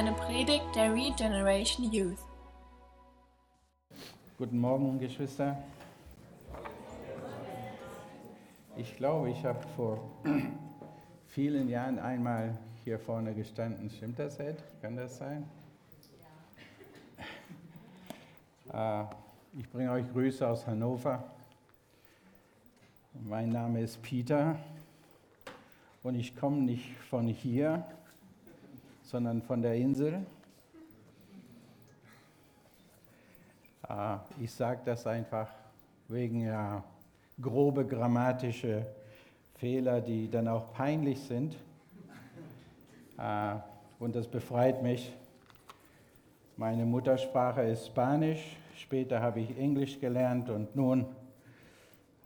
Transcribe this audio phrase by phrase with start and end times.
[0.00, 2.16] eine Predigt der Regeneration Youth.
[4.38, 5.62] Guten Morgen, Geschwister.
[8.78, 10.00] Ich glaube, ich habe vor
[11.28, 13.90] vielen Jahren einmal hier vorne gestanden.
[13.90, 14.56] Stimmt das, Ed?
[14.80, 15.46] Kann das sein?
[18.72, 19.02] Ja.
[19.02, 19.06] Äh,
[19.58, 21.22] ich bringe euch Grüße aus Hannover.
[23.22, 24.56] Mein Name ist Peter
[26.02, 27.84] und ich komme nicht von hier,
[29.10, 30.24] sondern von der Insel.
[33.88, 35.48] Äh, ich sage das einfach
[36.06, 36.84] wegen ja,
[37.42, 38.86] grobe grammatische
[39.56, 41.56] Fehler, die dann auch peinlich sind.
[43.18, 43.56] Äh,
[43.98, 45.12] und das befreit mich.
[46.56, 51.04] Meine Muttersprache ist Spanisch, später habe ich Englisch gelernt und nun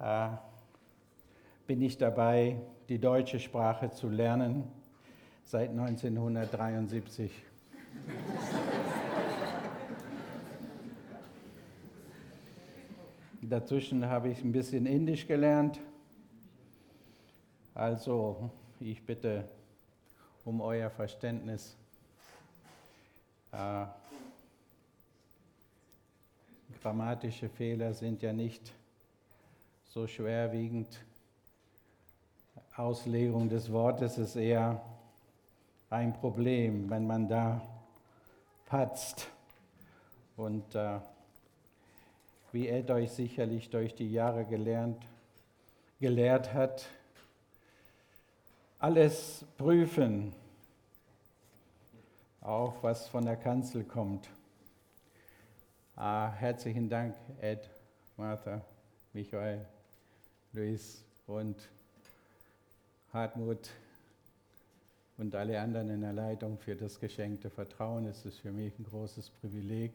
[0.01, 0.29] äh,
[1.67, 2.57] bin ich dabei,
[2.91, 4.65] die deutsche Sprache zu lernen
[5.45, 7.31] seit 1973.
[13.43, 15.79] Dazwischen habe ich ein bisschen Indisch gelernt.
[17.75, 18.51] Also
[18.81, 19.49] ich bitte
[20.45, 21.77] um euer Verständnis.
[23.53, 23.87] Äh,
[26.83, 28.73] grammatische Fehler sind ja nicht
[29.89, 31.01] so schwerwiegend.
[32.77, 34.83] Auslegung des Wortes ist eher
[35.95, 37.63] ein Problem, wenn man da
[38.67, 39.29] patzt.
[40.37, 40.99] Und äh,
[42.51, 45.01] wie Ed euch sicherlich durch die Jahre gelernt,
[46.01, 46.87] gelehrt hat.
[48.81, 50.35] Alles prüfen,
[52.41, 54.29] auch was von der Kanzel kommt.
[55.95, 57.71] Ah, herzlichen Dank, Ed,
[58.17, 58.61] Martha,
[59.13, 59.65] Michael,
[60.53, 61.57] Luis und
[63.13, 63.71] Hartmut
[65.17, 68.07] und alle anderen in der Leitung für das geschenkte Vertrauen.
[68.07, 69.93] Es ist für mich ein großes Privileg.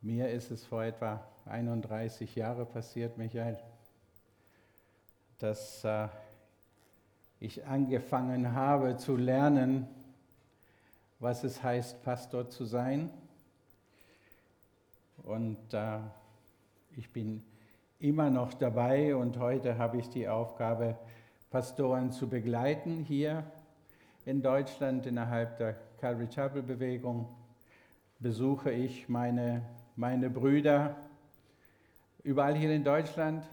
[0.00, 3.58] Mir ist es vor etwa 31 Jahren passiert, Michael,
[5.38, 6.08] dass äh,
[7.38, 9.86] ich angefangen habe zu lernen,
[11.18, 13.10] was es heißt, Pastor zu sein.
[15.22, 15.98] Und äh,
[16.96, 17.42] ich bin
[18.00, 20.96] immer noch dabei und heute habe ich die Aufgabe,
[21.50, 23.44] Pastoren zu begleiten hier
[24.24, 27.28] in Deutschland innerhalb der Calvary Chapel Bewegung.
[28.20, 29.62] Besuche ich meine
[29.96, 30.96] meine Brüder,
[32.22, 33.44] überall hier in Deutschland.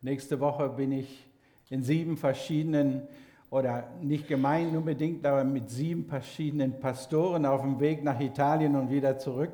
[0.00, 1.26] Nächste Woche bin ich
[1.70, 3.02] in sieben verschiedenen,
[3.50, 8.90] oder nicht gemein unbedingt, aber mit sieben verschiedenen Pastoren auf dem Weg nach Italien und
[8.90, 9.52] wieder zurück.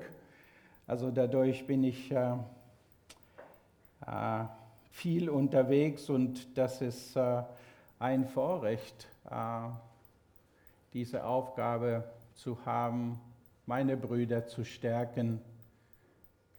[0.86, 2.32] Also dadurch bin ich äh,
[4.06, 4.44] äh,
[4.90, 7.42] viel unterwegs und das ist äh,
[7.98, 9.68] ein Vorrecht, äh,
[10.96, 13.20] diese Aufgabe zu haben,
[13.66, 15.42] meine Brüder zu stärken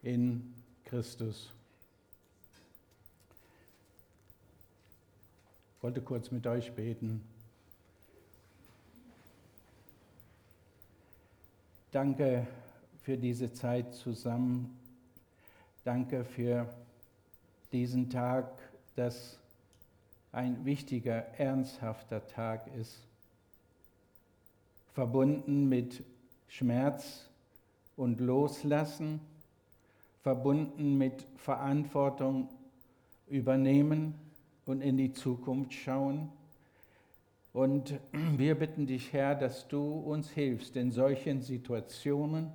[0.03, 0.53] in
[0.85, 1.51] Christus.
[5.75, 7.23] Ich wollte kurz mit euch beten.
[11.91, 12.45] Danke
[13.01, 14.77] für diese Zeit zusammen.
[15.83, 16.71] Danke für
[17.71, 18.51] diesen Tag,
[18.95, 19.39] das
[20.31, 23.06] ein wichtiger, ernsthafter Tag ist,
[24.97, 26.03] verbunden mit
[26.47, 27.29] Schmerz
[27.97, 29.19] und Loslassen
[30.23, 32.49] verbunden mit Verantwortung
[33.27, 34.15] übernehmen
[34.65, 36.31] und in die Zukunft schauen.
[37.53, 42.51] Und wir bitten dich, Herr, dass du uns hilfst, in solchen Situationen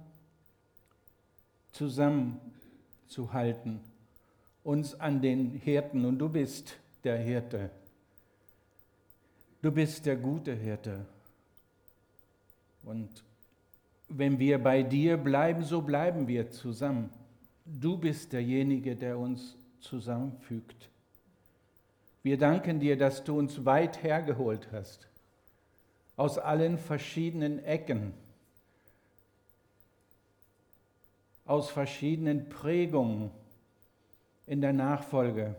[1.70, 3.78] zusammenzuhalten,
[4.64, 6.04] uns an den Hirten.
[6.04, 7.70] Und du bist der Hirte.
[9.62, 11.06] Du bist der gute Hirte.
[12.84, 13.22] Und
[14.08, 17.10] wenn wir bei dir bleiben, so bleiben wir zusammen.
[17.64, 20.88] Du bist derjenige, der uns zusammenfügt.
[22.22, 25.08] Wir danken dir, dass du uns weit hergeholt hast,
[26.16, 28.12] aus allen verschiedenen Ecken,
[31.46, 33.30] aus verschiedenen Prägungen
[34.46, 35.56] in der Nachfolge,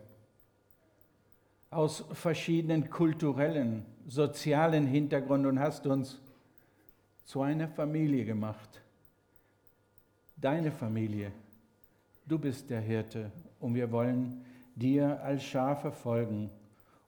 [1.70, 6.20] aus verschiedenen kulturellen, sozialen Hintergründen und hast uns
[7.26, 8.82] zu einer Familie gemacht.
[10.38, 11.32] Deine Familie
[12.26, 16.50] Du bist der Hirte und wir wollen dir als Schafe folgen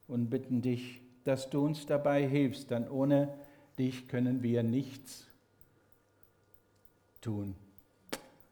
[0.10, 3.34] und bitten dich, dass du uns dabei hilfst, denn ohne
[3.78, 5.26] dich können wir nichts
[7.22, 7.56] tun.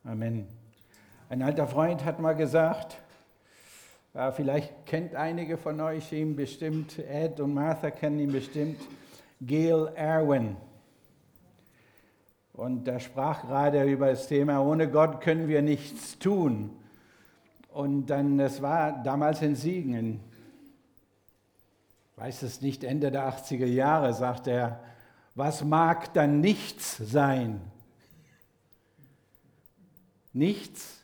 [0.06, 0.48] Amen.
[1.30, 2.98] Ein alter Freund hat mal gesagt,
[4.34, 8.80] vielleicht kennt einige von euch ihn bestimmt, Ed und Martha kennen ihn bestimmt,
[9.42, 10.56] Gail Erwin.
[12.54, 16.70] Und da sprach gerade über das Thema, ohne Gott können wir nichts tun.
[17.70, 20.20] Und dann, das war damals in Siegen,
[22.16, 24.80] weiß es nicht, Ende der 80er Jahre, sagt er,
[25.34, 27.60] was mag dann nichts sein?
[30.32, 31.02] Nichts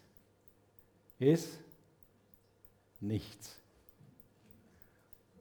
[1.18, 1.60] ist
[3.00, 3.56] nichts.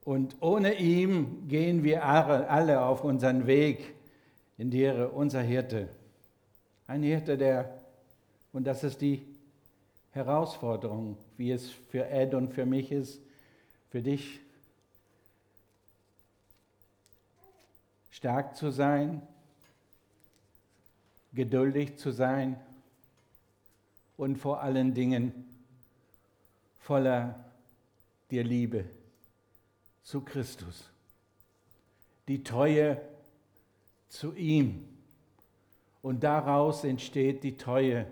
[0.05, 3.95] Und ohne ihm gehen wir alle auf unseren Weg
[4.57, 5.91] in die Ehre, unser Hirte.
[6.89, 7.81] Ein Hirte, der,
[8.53, 9.25] und das ist die
[10.13, 13.21] Herausforderung, wie es für Ed und für mich ist,
[13.91, 14.41] für dich,
[18.11, 19.23] stark zu sein,
[21.35, 22.59] geduldig zu sein
[24.17, 25.45] und vor allen Dingen
[26.81, 27.45] voller
[28.31, 28.87] der Liebe
[30.03, 30.89] zu Christus.
[32.29, 32.99] Die Treue
[34.09, 34.88] zu ihm.
[36.03, 38.07] Und daraus entsteht die Treue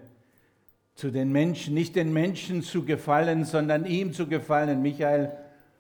[0.95, 5.31] zu den Menschen, nicht den Menschen zu gefallen, sondern ihm zu gefallen, Michael.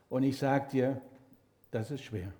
[0.08, 1.00] Und ich sage dir,
[1.70, 2.32] das ist schwer.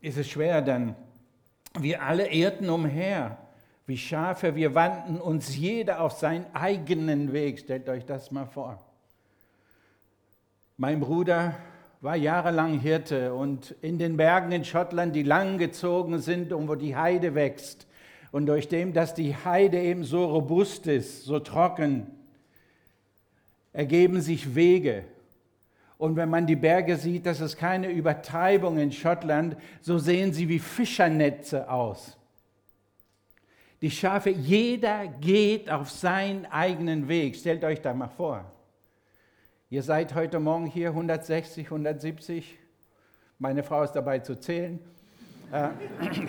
[0.00, 0.96] Ist es schwer dann?
[1.78, 3.38] Wir alle irrten umher
[3.86, 7.58] wie Schafe, wir wandten uns jeder auf seinen eigenen Weg.
[7.58, 8.80] Stellt euch das mal vor.
[10.76, 11.56] Mein Bruder
[12.00, 16.74] war jahrelang Hirte und in den Bergen in Schottland, die lang gezogen sind und wo
[16.74, 17.86] die Heide wächst.
[18.32, 22.06] Und durch dem, dass die Heide eben so robust ist, so trocken,
[23.72, 25.04] ergeben sich Wege.
[25.98, 30.48] Und wenn man die Berge sieht, das ist keine Übertreibung in Schottland, so sehen sie
[30.48, 32.16] wie Fischernetze aus
[33.82, 37.36] die Schafe, jeder geht auf seinen eigenen Weg.
[37.36, 38.44] Stellt euch da mal vor.
[39.72, 42.58] Ihr seid heute Morgen hier 160, 170.
[43.38, 44.80] Meine Frau ist dabei zu zählen.
[45.52, 45.68] Äh,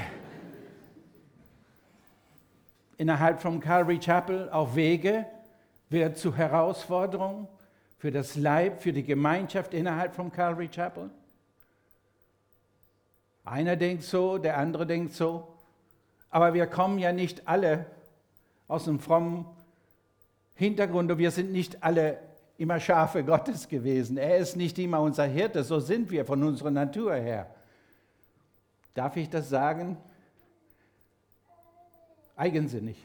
[2.98, 5.26] innerhalb von Calvary Chapel auf Wege
[5.90, 7.48] wird zu Herausforderung
[7.98, 11.10] für das Leib, für die Gemeinschaft innerhalb von Calvary Chapel.
[13.44, 15.52] Einer denkt so, der andere denkt so.
[16.30, 17.88] Aber wir kommen ja nicht alle
[18.68, 19.48] aus einem frommen
[20.54, 22.20] Hintergrund und wir sind nicht alle
[22.62, 24.18] immer Schafe Gottes gewesen.
[24.18, 27.50] Er ist nicht immer unser Hirte, so sind wir von unserer Natur her.
[28.94, 29.98] Darf ich das sagen?
[32.36, 32.98] Eigensinnig,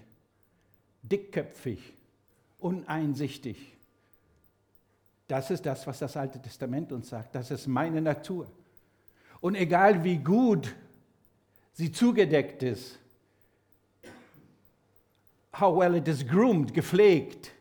[1.02, 1.80] dickköpfig,
[2.58, 3.72] uneinsichtig.
[5.26, 7.34] Das ist das, was das Alte Testament uns sagt.
[7.34, 8.46] Das ist meine Natur.
[9.40, 10.74] Und egal wie gut
[11.72, 12.98] sie zugedeckt ist,
[15.58, 17.52] how well it is groomed, gepflegt,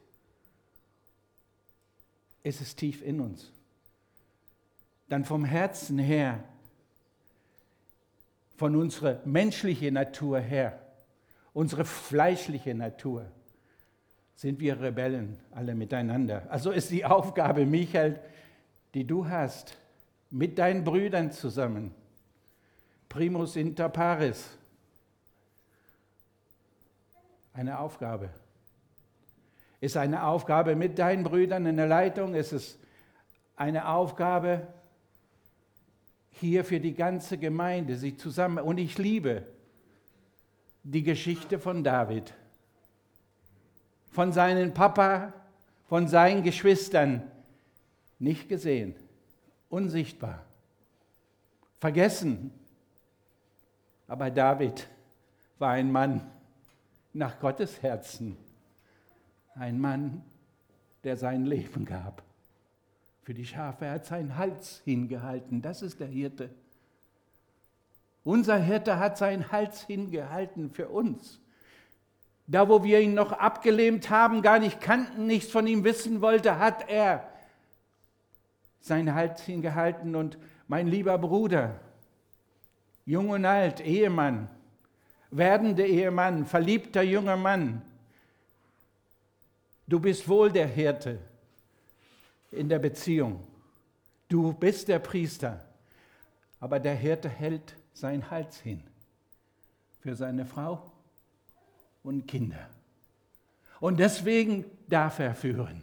[2.45, 3.51] ist es tief in uns.
[5.09, 6.43] Dann vom Herzen her,
[8.55, 10.79] von unserer menschlichen Natur her,
[11.53, 13.25] unsere fleischliche Natur,
[14.35, 16.45] sind wir Rebellen alle miteinander.
[16.49, 18.19] Also ist die Aufgabe, Michael,
[18.93, 19.75] die du hast,
[20.29, 21.95] mit deinen Brüdern zusammen,
[23.09, 24.49] primus inter pares,
[27.53, 28.29] eine Aufgabe.
[29.81, 32.33] Ist eine Aufgabe mit deinen Brüdern in der Leitung?
[32.33, 32.77] Ist es
[33.55, 34.67] eine Aufgabe
[36.39, 38.59] hier für die ganze Gemeinde, sie zusammen.
[38.59, 39.43] Und ich liebe
[40.83, 42.33] die Geschichte von David,
[44.11, 45.33] von seinem Papa,
[45.87, 47.23] von seinen Geschwistern,
[48.19, 48.95] nicht gesehen,
[49.69, 50.43] unsichtbar,
[51.79, 52.51] vergessen.
[54.07, 54.87] Aber David
[55.57, 56.29] war ein Mann,
[57.13, 58.37] nach Gottes Herzen.
[59.55, 60.21] Ein Mann,
[61.03, 62.23] der sein Leben gab.
[63.23, 65.61] Für die Schafe, er hat seinen Hals hingehalten.
[65.61, 66.49] Das ist der Hirte.
[68.23, 71.39] Unser Hirte hat seinen Hals hingehalten für uns.
[72.47, 76.59] Da, wo wir ihn noch abgelehnt haben, gar nicht kannten, nichts von ihm wissen wollte,
[76.59, 77.27] hat er
[78.81, 80.15] seinen Hals hingehalten.
[80.15, 81.79] Und mein lieber Bruder,
[83.05, 84.49] jung und alt, Ehemann,
[85.31, 87.81] werdende Ehemann, verliebter junger Mann,
[89.87, 91.19] du bist wohl der Hirte
[92.51, 93.45] in der Beziehung.
[94.27, 95.63] Du bist der Priester,
[96.59, 98.81] aber der Hirte hält sein Hals hin
[99.99, 100.91] für seine Frau
[102.03, 102.69] und Kinder.
[103.79, 105.81] Und deswegen darf er führen.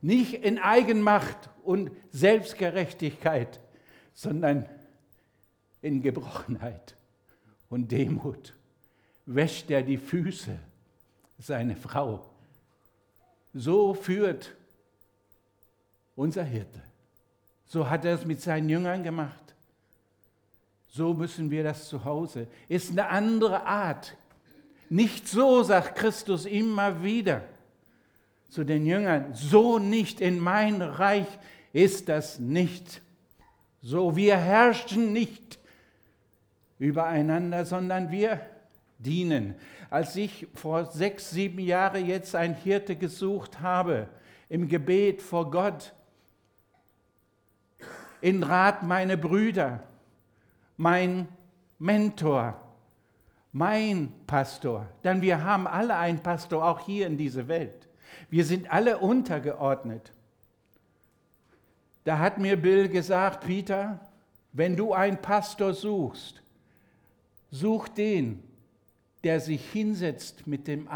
[0.00, 3.60] Nicht in Eigenmacht und Selbstgerechtigkeit,
[4.14, 4.68] sondern
[5.82, 6.96] in Gebrochenheit
[7.68, 8.54] und Demut
[9.26, 10.58] wäscht er die Füße
[11.38, 12.30] seiner Frau.
[13.58, 14.54] So führt
[16.14, 16.82] unser Hirte.
[17.66, 19.54] So hat er es mit seinen Jüngern gemacht.
[20.88, 22.48] So müssen wir das zu Hause.
[22.68, 24.14] Ist eine andere Art.
[24.90, 27.42] Nicht so, sagt Christus immer wieder
[28.50, 31.26] zu den Jüngern, so nicht in mein Reich
[31.72, 33.00] ist das nicht.
[33.80, 35.58] So, wir herrschen nicht
[36.78, 38.40] übereinander, sondern wir
[38.98, 39.54] dienen.
[39.90, 44.08] Als ich vor sechs, sieben Jahren jetzt ein Hirte gesucht habe,
[44.48, 45.92] im Gebet vor Gott,
[48.20, 49.82] in Rat meine Brüder,
[50.76, 51.28] mein
[51.78, 52.60] Mentor,
[53.52, 57.88] mein Pastor, denn wir haben alle einen Pastor, auch hier in dieser Welt.
[58.30, 60.12] Wir sind alle untergeordnet.
[62.04, 64.00] Da hat mir Bill gesagt, Peter,
[64.52, 66.42] wenn du einen Pastor suchst,
[67.50, 68.42] such den,
[69.24, 70.88] der sich hinsetzt mit dem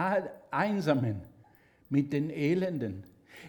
[0.50, 1.20] Einsamen,
[1.88, 3.04] mit den Elenden.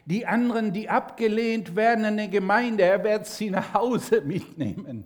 [0.05, 5.03] Die anderen, die abgelehnt werden in der Gemeinde, er wird sie nach Hause mitnehmen.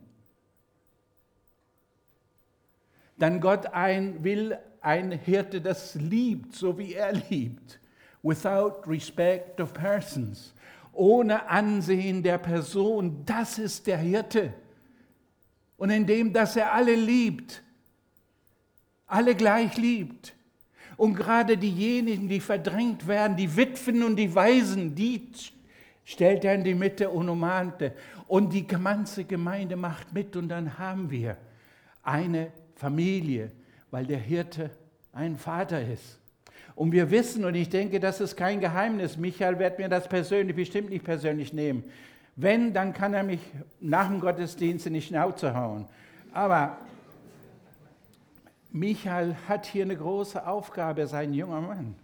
[3.17, 7.79] Dann Gott ein, will ein Hirte, das liebt, so wie er liebt,
[8.22, 10.55] without respect of persons
[10.95, 13.24] ohne Ansehen der Person.
[13.25, 14.53] Das ist der Hirte.
[15.77, 17.62] Und indem, dass er alle liebt,
[19.15, 20.36] alle gleich liebt.
[20.98, 25.29] Und gerade diejenigen, die verdrängt werden, die Witwen und die Waisen, die
[26.03, 27.93] stellt er in die Mitte und umarmte.
[28.27, 31.38] Und die ganze Gemeinde macht mit und dann haben wir
[32.03, 33.51] eine Familie,
[33.89, 34.69] weil der Hirte
[35.13, 36.19] ein Vater ist.
[36.75, 40.57] Und wir wissen, und ich denke, das ist kein Geheimnis, Michael wird mir das persönlich,
[40.57, 41.86] bestimmt nicht persönlich nehmen.
[42.36, 43.39] Wenn, dann kann er mich
[43.79, 45.86] nach dem Gottesdienst in die Schnauze hauen.
[46.34, 46.77] Aber
[48.75, 51.96] Michael hat hier eine große Aufgabe, er ist ein junger Mann.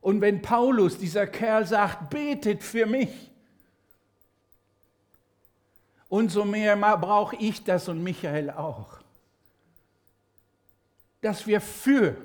[0.00, 3.30] Und wenn Paulus, dieser Kerl, sagt, betet für mich,
[6.08, 8.98] umso mehr brauche ich das und Michael auch,
[11.20, 12.16] dass wir für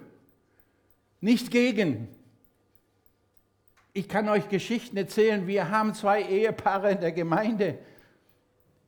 [1.19, 2.07] nicht gegen.
[3.91, 5.47] Ich kann euch Geschichten erzählen.
[5.47, 7.77] Wir haben zwei Ehepaare in der Gemeinde,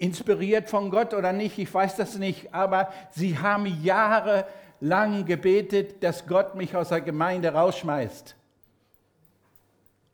[0.01, 6.25] inspiriert von Gott oder nicht, ich weiß das nicht, aber sie haben jahrelang gebetet, dass
[6.25, 8.36] Gott mich aus der Gemeinde rausschmeißt.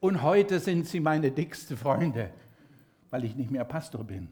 [0.01, 2.31] Und heute sind sie meine dicksten Freunde,
[3.11, 4.27] weil ich nicht mehr Pastor bin.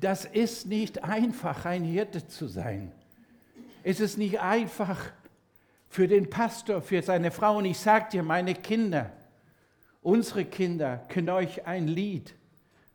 [0.00, 2.92] Das ist nicht einfach, ein Hirte zu sein.
[3.84, 4.98] Es ist nicht einfach
[5.90, 7.58] für den Pastor, für seine Frau.
[7.58, 9.12] Und ich sage dir, meine Kinder,
[10.02, 12.34] unsere Kinder können euch ein Lied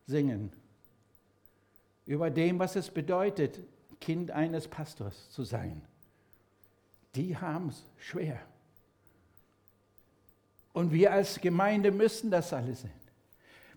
[0.06, 0.52] singen
[2.06, 3.60] über dem, was es bedeutet,
[4.00, 5.82] Kind eines Pastors zu sein.
[7.16, 8.40] Die haben es schwer.
[10.72, 12.92] Und wir als Gemeinde müssen das alles sehen.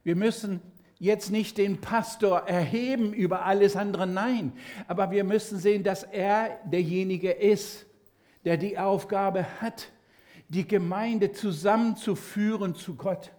[0.04, 0.60] Wir müssen
[0.98, 4.52] jetzt nicht den Pastor erheben über alles andere, nein.
[4.86, 7.86] Aber wir müssen sehen, dass er derjenige ist,
[8.44, 9.88] der die Aufgabe hat,
[10.50, 13.30] die Gemeinde zusammenzuführen zu Gott.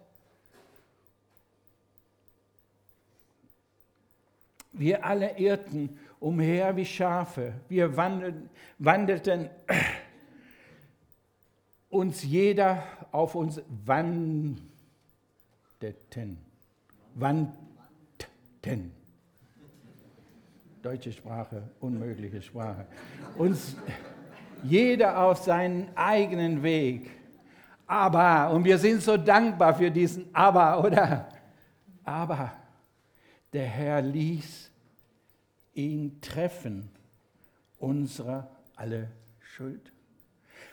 [4.72, 7.52] Wir alle irrten umher wie Schafe.
[7.68, 7.94] Wir
[8.78, 9.50] wandelten
[11.90, 14.72] uns jeder auf uns wandelten
[17.14, 18.92] wandten.
[20.80, 22.86] Deutsche Sprache, unmögliche Sprache.
[23.36, 23.76] Uns
[24.62, 27.10] jeder auf seinen eigenen Weg.
[27.86, 31.28] Aber, und wir sind so dankbar für diesen Aber, oder?
[32.04, 32.52] Aber
[33.52, 34.70] der Herr ließ
[35.74, 36.90] ihn treffen,
[37.78, 39.08] unsere alle
[39.40, 39.92] Schuld.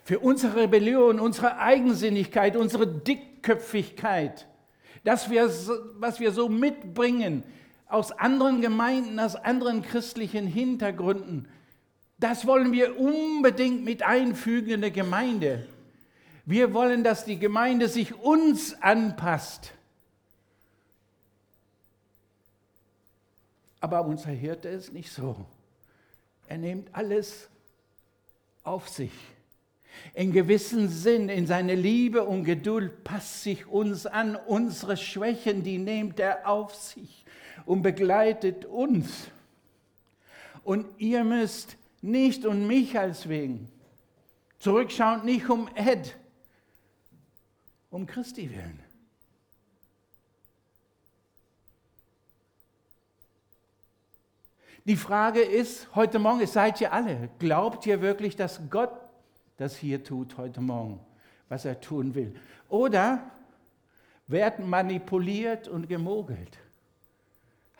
[0.03, 4.47] Für unsere Rebellion, unsere Eigensinnigkeit, unsere Dickköpfigkeit
[5.03, 5.49] das, wir,
[5.99, 7.43] was wir so mitbringen
[7.87, 11.47] aus anderen Gemeinden, aus anderen christlichen Hintergründen,
[12.19, 15.67] das wollen wir unbedingt mit einfügen in der Gemeinde.
[16.45, 19.71] Wir wollen, dass die Gemeinde sich uns anpasst.
[23.79, 25.35] Aber unser Hirte ist nicht so.
[26.47, 27.47] Er nimmt alles
[28.63, 29.11] auf sich.
[30.13, 34.35] In gewissem Sinn, in seine Liebe und Geduld passt sich uns an.
[34.35, 37.23] Unsere Schwächen, die nimmt er auf sich
[37.65, 39.27] und begleitet uns.
[40.63, 43.69] Und ihr müsst nicht um mich als wegen
[44.59, 46.17] zurückschauen, nicht um Ed,
[47.89, 48.79] um Christi willen.
[54.85, 58.91] Die Frage ist heute Morgen, seid ihr alle, glaubt ihr wirklich, dass Gott
[59.57, 60.99] das hier tut heute Morgen,
[61.49, 62.33] was er tun will.
[62.69, 63.29] Oder
[64.27, 66.57] werden manipuliert und gemogelt.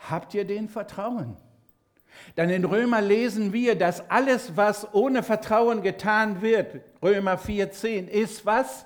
[0.09, 1.37] Habt ihr den Vertrauen?
[2.35, 8.45] Dann in Römer lesen wir, dass alles, was ohne Vertrauen getan wird, Römer 4,10, ist
[8.45, 8.85] was?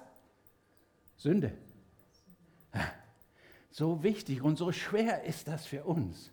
[1.18, 1.52] Sünde.
[3.72, 6.32] So wichtig und so schwer ist das für uns.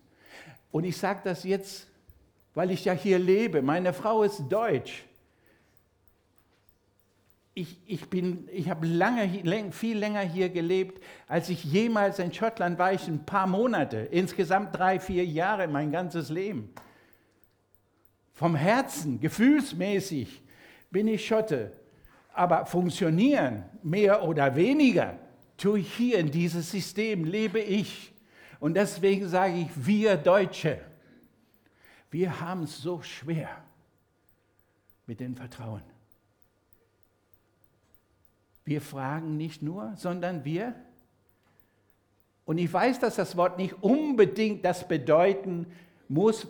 [0.71, 1.87] Und ich sage das jetzt,
[2.53, 3.61] weil ich ja hier lebe.
[3.61, 5.05] Meine Frau ist deutsch.
[7.61, 8.07] Ich, ich,
[8.51, 12.91] ich habe lange, viel länger hier gelebt, als ich jemals in Schottland war.
[12.91, 16.73] Ich ein paar Monate, insgesamt drei, vier Jahre, mein ganzes Leben.
[18.33, 20.41] Vom Herzen, gefühlsmäßig
[20.89, 21.71] bin ich Schotte.
[22.33, 25.19] Aber funktionieren, mehr oder weniger,
[25.55, 28.11] tue ich hier in dieses System, lebe ich.
[28.59, 30.81] Und deswegen sage ich, wir Deutsche,
[32.09, 33.49] wir haben es so schwer
[35.05, 35.90] mit dem Vertrauen.
[38.71, 40.73] Wir fragen nicht nur, sondern wir.
[42.45, 45.67] Und ich weiß, dass das Wort nicht unbedingt das bedeuten
[46.07, 46.47] muss,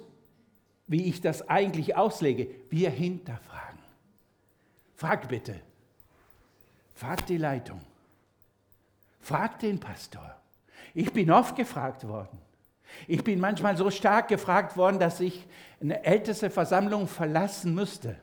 [0.85, 2.47] wie ich das eigentlich auslege.
[2.69, 3.79] Wir hinterfragen.
[4.93, 5.61] Frag bitte.
[6.93, 7.81] Frag die Leitung.
[9.19, 10.39] Frag den Pastor.
[10.93, 12.37] Ich bin oft gefragt worden.
[13.07, 15.47] Ich bin manchmal so stark gefragt worden, dass ich
[15.81, 18.15] eine älteste Versammlung verlassen müsste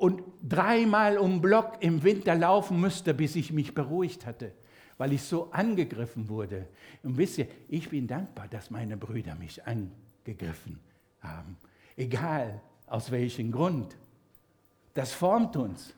[0.00, 4.52] und dreimal um Block im Winter laufen müsste, bis ich mich beruhigt hatte,
[4.96, 6.66] weil ich so angegriffen wurde.
[7.02, 10.80] Und wisst ihr, ich bin dankbar, dass meine Brüder mich angegriffen
[11.20, 11.58] haben,
[11.98, 13.94] egal aus welchem Grund.
[14.94, 15.94] Das formt uns.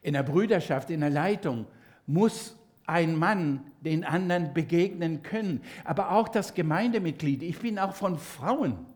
[0.00, 1.66] In der Brüderschaft, in der Leitung
[2.06, 2.56] muss
[2.86, 7.42] ein Mann den anderen begegnen können, aber auch das Gemeindemitglied.
[7.42, 8.86] Ich bin auch von Frauen,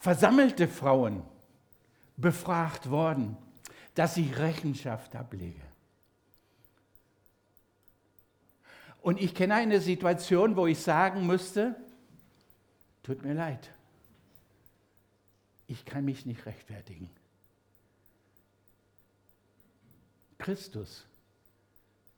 [0.00, 1.22] versammelte Frauen,
[2.16, 3.36] befragt worden,
[3.94, 5.60] dass ich Rechenschaft ablege.
[9.02, 11.76] Und ich kenne eine Situation, wo ich sagen müsste,
[13.02, 13.70] tut mir leid,
[15.66, 17.08] ich kann mich nicht rechtfertigen.
[20.38, 21.06] Christus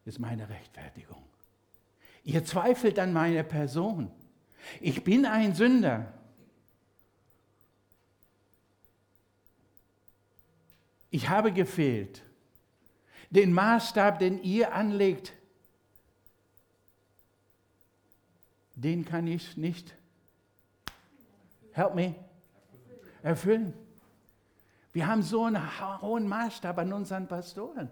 [0.04, 1.22] ist meine Rechtfertigung.
[2.24, 4.10] Ihr zweifelt an meine Person.
[4.80, 6.12] Ich bin ein Sünder.
[11.12, 12.22] Ich habe gefehlt.
[13.30, 15.34] Den Maßstab, den ihr anlegt,
[18.74, 19.94] den kann ich nicht,
[21.72, 22.14] help me,
[23.22, 23.74] erfüllen.
[24.94, 25.62] Wir haben so einen
[26.00, 27.90] hohen Maßstab an unseren Pastoren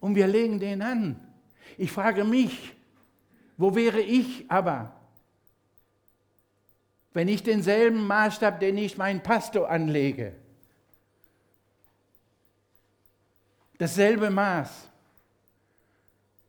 [0.00, 1.20] und wir legen den an.
[1.76, 2.74] Ich frage mich,
[3.56, 4.92] wo wäre ich aber,
[7.12, 10.36] wenn ich denselben Maßstab, den ich meinen Pastor anlege,
[13.78, 14.88] dasselbe Maß.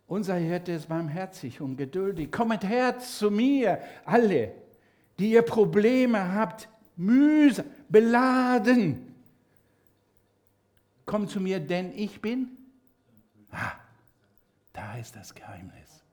[0.07, 2.31] Unser Hirte ist barmherzig und geduldig.
[2.31, 4.51] Kommet her zu mir, alle,
[5.19, 9.13] die ihr Probleme habt, mühsam, beladen.
[11.05, 12.59] Kommt zu mir, denn ich bin
[13.51, 13.73] Ah,
[14.73, 16.03] da ist das Geheimnis.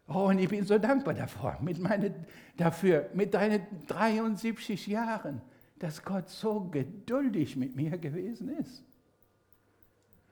[0.07, 2.15] Oh, und ich bin so dankbar davor, mit meine,
[2.57, 5.41] dafür, mit deinen 73 Jahren,
[5.79, 8.83] dass Gott so geduldig mit mir gewesen ist.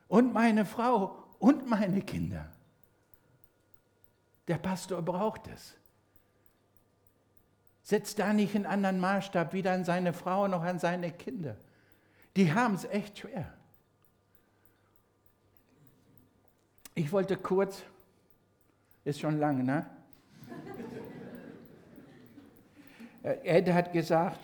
[0.07, 2.49] Und meine Frau und meine Kinder.
[4.47, 5.73] Der Pastor braucht es.
[7.83, 11.57] Setzt da nicht einen anderen Maßstab, weder an seine Frau noch an seine Kinder.
[12.35, 13.51] Die haben es echt schwer.
[16.95, 17.81] Ich wollte kurz,
[19.03, 19.85] ist schon lange, ne?
[20.49, 20.53] Äh,
[23.23, 24.39] Ed hat gesagt,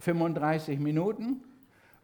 [0.00, 1.44] 35 Minuten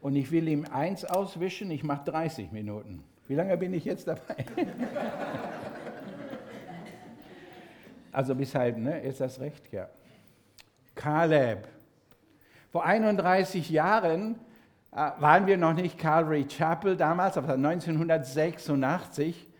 [0.00, 3.02] und ich will ihm eins auswischen, ich mache 30 Minuten.
[3.26, 4.46] Wie lange bin ich jetzt dabei?
[8.12, 9.00] also bis halb, ne?
[9.00, 9.72] Ist das recht?
[9.72, 9.88] Ja.
[10.94, 11.66] Caleb.
[12.70, 14.36] Vor 31 Jahren
[14.92, 19.57] äh, waren wir noch nicht Calvary Chapel damals, aber 1986 äh,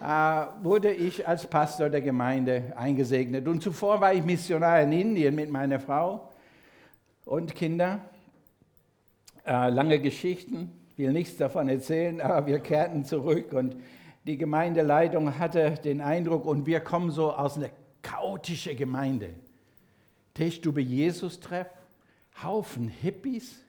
[0.00, 3.46] wurde ich als Pastor der Gemeinde eingesegnet.
[3.46, 6.30] Und zuvor war ich Missionar in Indien mit meiner Frau
[7.26, 8.00] und Kindern.
[9.46, 13.76] Äh, lange Geschichten, will nichts davon erzählen, aber wir kehrten zurück und
[14.24, 17.70] die Gemeindeleitung hatte den Eindruck, und wir kommen so aus einer
[18.02, 19.30] chaotischen Gemeinde.
[20.34, 21.68] Teestube Jesus treff,
[22.42, 23.64] Haufen Hippies,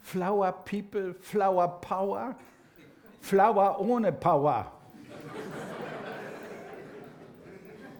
[0.00, 2.36] Flower People, Flower Power,
[3.20, 4.72] Flower ohne Power.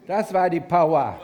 [0.06, 1.18] Das war die Power.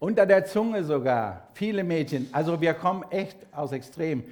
[0.00, 1.48] Unter der Zunge sogar.
[1.54, 2.28] Viele Mädchen.
[2.32, 4.24] Also wir kommen echt aus Extrem.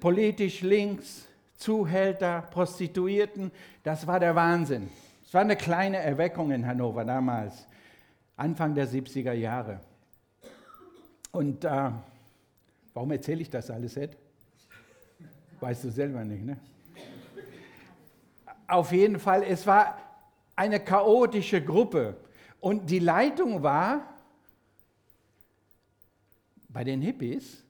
[0.00, 3.50] Politisch links, Zuhälter, Prostituierten.
[3.82, 4.90] Das war der Wahnsinn.
[5.26, 7.66] Es war eine kleine Erweckung in Hannover damals.
[8.36, 9.80] Anfang der 70er Jahre.
[11.32, 11.90] Und äh,
[12.92, 14.16] warum erzähle ich das alles, Ed?
[15.60, 16.56] Weißt du selber nicht, ne?
[18.68, 19.98] Auf jeden Fall, es war
[20.56, 22.16] eine chaotische Gruppe.
[22.60, 24.14] Und die Leitung war
[26.68, 27.62] bei den Hippies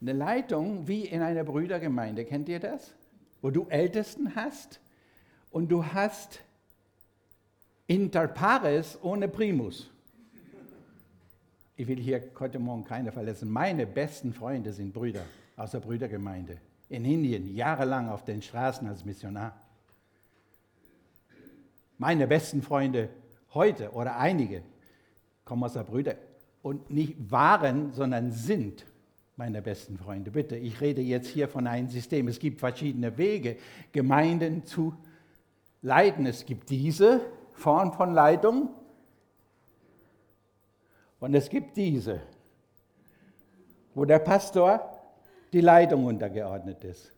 [0.00, 2.24] eine Leitung wie in einer Brüdergemeinde.
[2.24, 2.92] Kennt ihr das?
[3.40, 4.80] Wo du Ältesten hast
[5.50, 6.40] und du hast
[7.86, 9.90] inter pares ohne Primus.
[11.76, 13.50] Ich will hier heute Morgen keine verletzen.
[13.50, 15.22] Meine besten Freunde sind Brüder
[15.56, 16.58] aus der Brüdergemeinde.
[16.88, 19.56] In Indien, jahrelang auf den Straßen als Missionar.
[21.98, 23.08] Meine besten Freunde
[23.52, 24.62] heute oder einige
[25.44, 26.16] kommen aus der Brüder
[26.62, 28.86] und nicht waren, sondern sind
[29.36, 30.30] meine besten Freunde.
[30.30, 32.28] Bitte, ich rede jetzt hier von einem System.
[32.28, 33.56] Es gibt verschiedene Wege,
[33.92, 34.94] Gemeinden zu
[35.82, 36.26] leiten.
[36.26, 37.20] Es gibt diese
[37.52, 38.70] Form von Leitung
[41.20, 42.20] und es gibt diese,
[43.94, 45.00] wo der Pastor
[45.52, 47.12] die Leitung untergeordnet ist.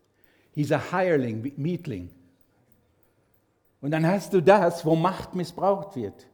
[0.53, 2.11] He's a hireling, Mietling.
[3.81, 6.27] Und dann hast du das, wo Macht missbraucht wird.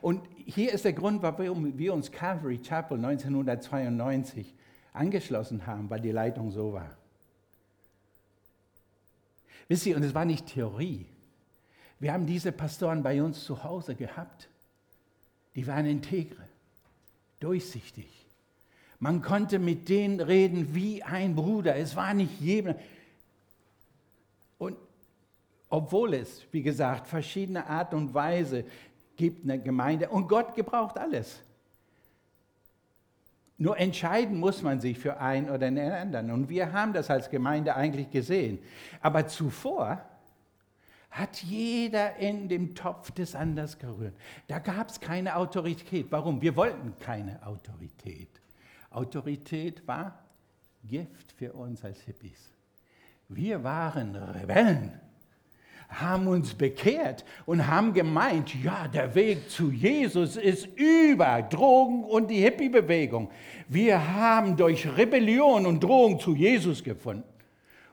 [0.00, 4.54] Und hier ist der Grund, warum wir uns Calvary Chapel 1992
[4.92, 6.96] angeschlossen haben, weil die Leitung so war.
[9.68, 11.06] Wisst ihr, und es war nicht Theorie.
[12.00, 14.48] Wir haben diese Pastoren bei uns zu Hause gehabt.
[15.54, 16.42] Die waren integre,
[17.40, 18.08] durchsichtig.
[18.98, 21.76] Man konnte mit denen reden wie ein Bruder.
[21.76, 22.74] Es war nicht jedem.
[25.70, 28.64] Obwohl es, wie gesagt, verschiedene Art und Weise
[29.16, 31.40] gibt eine Gemeinde und Gott gebraucht alles.
[33.56, 36.30] Nur entscheiden muss man sich für einen oder den anderen.
[36.30, 38.58] Und wir haben das als Gemeinde eigentlich gesehen.
[39.00, 40.02] Aber zuvor
[41.10, 44.14] hat jeder in dem Topf des anders gerührt.
[44.48, 46.06] Da gab es keine Autorität.
[46.10, 46.40] Warum?
[46.40, 48.28] Wir wollten keine Autorität.
[48.90, 50.18] Autorität war
[50.82, 52.50] Gift für uns als Hippies.
[53.28, 54.98] Wir waren Rebellen
[55.90, 62.28] haben uns bekehrt und haben gemeint, ja, der Weg zu Jesus ist über Drogen und
[62.28, 63.30] die Hippie-Bewegung.
[63.68, 67.24] Wir haben durch Rebellion und Drohung zu Jesus gefunden.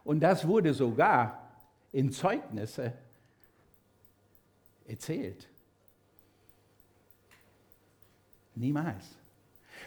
[0.03, 1.49] Und das wurde sogar
[1.91, 2.93] in Zeugnisse
[4.87, 5.47] erzählt.
[8.55, 9.05] Niemals.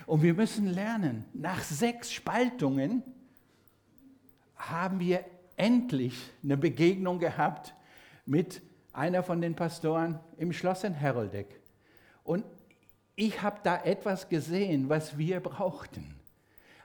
[0.07, 3.03] Und wir müssen lernen, nach sechs Spaltungen
[4.57, 5.25] haben wir
[5.57, 7.75] endlich eine Begegnung gehabt
[8.31, 8.63] mit
[8.93, 11.61] einer von den Pastoren im Schloss in Heroldeck.
[12.23, 12.45] Und
[13.17, 16.15] ich habe da etwas gesehen, was wir brauchten.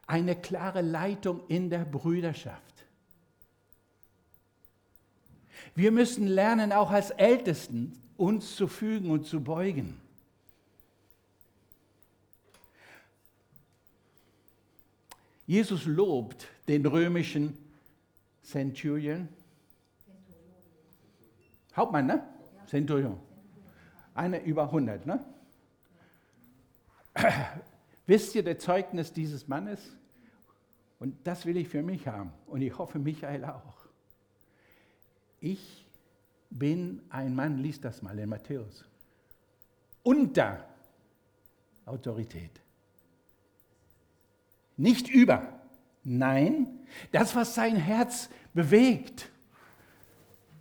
[0.08, 2.62] Eine klare Leitung in der Brüderschaft.
[5.76, 10.02] Wir müssen lernen, auch als Ältesten uns zu fügen und zu beugen.
[15.46, 17.56] Jesus lobt den römischen
[18.42, 19.28] Centurion
[21.76, 22.24] Hauptmann, ne?
[22.68, 23.20] Centurion.
[24.14, 25.26] Eine über 100, ne?
[28.08, 29.96] Wisst ihr das Zeugnis dieses Mannes?
[31.00, 32.32] Und das will ich für mich haben.
[32.48, 33.86] Und ich hoffe, Michael auch.
[35.40, 35.86] Ich
[36.50, 38.86] bin ein Mann, liest das mal in Matthäus,
[40.04, 40.66] unter
[41.86, 42.62] Autorität.
[44.78, 45.60] Nicht über.
[46.04, 46.80] Nein,
[47.12, 49.32] das, was sein Herz bewegt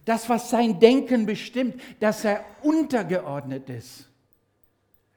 [0.04, 4.08] das, was sein Denken bestimmt, dass er untergeordnet ist.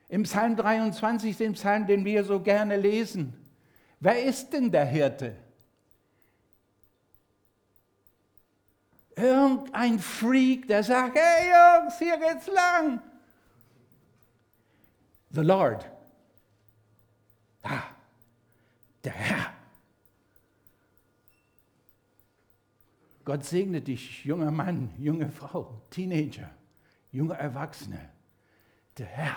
[0.09, 3.33] Im Psalm 23, dem Psalm, den wir so gerne lesen,
[3.99, 5.35] wer ist denn der Hirte?
[9.15, 13.01] Irgendein Freak, der sagt, hey Jungs, hier geht's lang.
[15.31, 15.85] The Lord.
[17.63, 17.83] Ah,
[19.03, 19.56] der Herr.
[23.27, 26.49] Gott segne dich, junger Mann, junge Frau, Teenager,
[27.11, 27.99] junge Erwachsene.
[28.97, 29.35] Der Herr.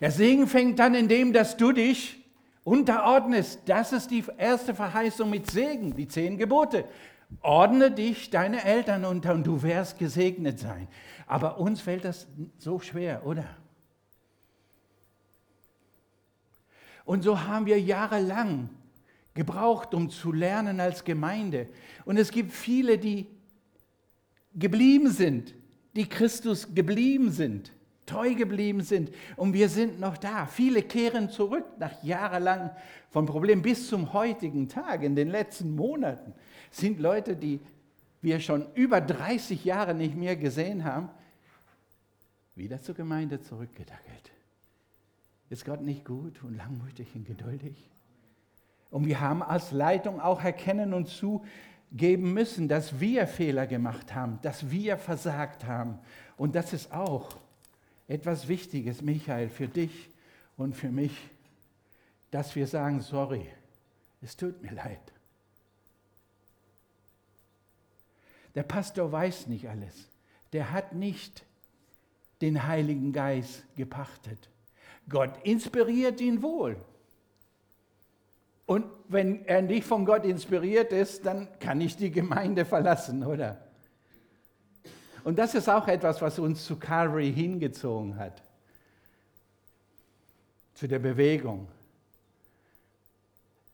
[0.00, 2.20] Der Segen fängt dann in dem, dass du dich
[2.64, 3.60] unterordnest.
[3.66, 6.84] Das ist die erste Verheißung mit Segen, die zehn Gebote.
[7.40, 10.88] Ordne dich deine Eltern unter und du wirst gesegnet sein.
[11.28, 12.26] Aber uns fällt das
[12.58, 13.44] so schwer, oder?
[17.04, 18.68] Und so haben wir jahrelang
[19.34, 21.68] gebraucht, um zu lernen als Gemeinde.
[22.04, 23.26] Und es gibt viele, die
[24.54, 25.54] geblieben sind
[25.94, 27.72] die Christus geblieben sind,
[28.06, 29.10] treu geblieben sind.
[29.36, 30.46] Und wir sind noch da.
[30.46, 32.70] Viele kehren zurück nach jahrelang
[33.10, 35.02] vom Problem bis zum heutigen Tag.
[35.02, 36.32] In den letzten Monaten
[36.70, 37.60] sind Leute, die
[38.22, 41.08] wir schon über 30 Jahre nicht mehr gesehen haben,
[42.54, 44.30] wieder zur Gemeinde zurückgedackelt.
[45.50, 47.74] Ist Gott nicht gut und langmütig und geduldig?
[48.92, 54.38] Und wir haben als Leitung auch erkennen und zugeben müssen, dass wir Fehler gemacht haben,
[54.42, 55.98] dass wir versagt haben.
[56.36, 57.30] Und das ist auch
[58.06, 60.10] etwas Wichtiges, Michael, für dich
[60.58, 61.16] und für mich,
[62.30, 63.48] dass wir sagen, sorry,
[64.20, 65.00] es tut mir leid.
[68.54, 70.06] Der Pastor weiß nicht alles.
[70.52, 71.46] Der hat nicht
[72.42, 74.50] den Heiligen Geist gepachtet.
[75.08, 76.76] Gott inspiriert ihn wohl.
[78.66, 83.58] Und wenn er nicht von Gott inspiriert ist, dann kann ich die Gemeinde verlassen, oder?
[85.24, 88.42] Und das ist auch etwas, was uns zu Calvary hingezogen hat,
[90.74, 91.68] zu der Bewegung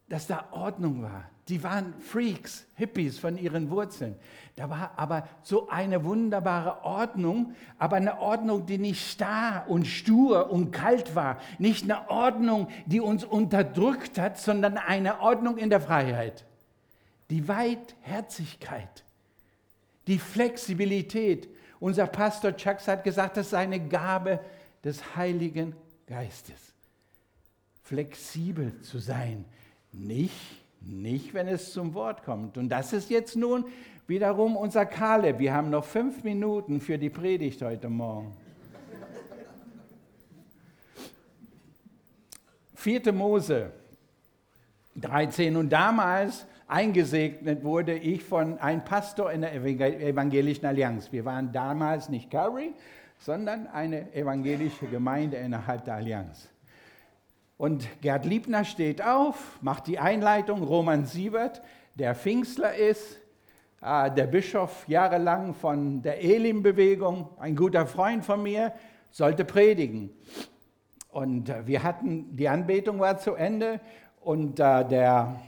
[0.08, 1.30] dass da Ordnung war.
[1.48, 4.16] Die waren Freaks, Hippies von ihren Wurzeln.
[4.54, 10.50] Da war aber so eine wunderbare Ordnung, aber eine Ordnung, die nicht starr und stur
[10.50, 11.40] und kalt war.
[11.58, 16.44] Nicht eine Ordnung, die uns unterdrückt hat, sondern eine Ordnung in der Freiheit.
[17.30, 19.04] Die Weitherzigkeit,
[20.06, 21.48] die Flexibilität.
[21.80, 24.40] Unser Pastor Chucks hat gesagt, das sei eine Gabe
[24.84, 25.74] des Heiligen
[26.06, 26.74] Geistes.
[27.84, 29.46] Flexibel zu sein,
[29.92, 32.56] nicht, nicht, wenn es zum Wort kommt.
[32.58, 33.64] Und das ist jetzt nun
[34.06, 35.38] wiederum unser Kaleb.
[35.38, 38.34] Wir haben noch fünf Minuten für die Predigt heute Morgen.
[42.74, 43.12] 4.
[43.12, 43.72] Mose
[44.96, 45.56] 13.
[45.56, 51.10] Und damals eingesegnet wurde ich von einem Pastor in der Evangelischen Allianz.
[51.12, 52.72] Wir waren damals nicht Calvary,
[53.18, 56.48] sondern eine evangelische Gemeinde innerhalb der Allianz.
[57.58, 60.62] Und Gerd Liebner steht auf, macht die Einleitung.
[60.62, 61.60] Roman Siebert,
[61.96, 63.18] der Pfingstler ist,
[63.82, 68.72] äh, der Bischof jahrelang von der Elim-Bewegung, ein guter Freund von mir,
[69.10, 70.10] sollte predigen.
[71.10, 73.80] Und äh, wir hatten, die Anbetung war zu Ende
[74.20, 75.40] und äh, der